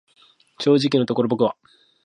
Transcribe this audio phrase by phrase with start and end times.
[0.59, 1.55] 正直のところ僕は、